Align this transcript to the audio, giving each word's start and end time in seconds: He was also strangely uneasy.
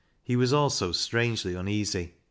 He 0.23 0.35
was 0.35 0.51
also 0.51 0.91
strangely 0.91 1.53
uneasy. 1.53 2.15